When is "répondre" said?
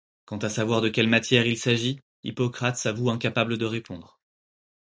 3.65-4.19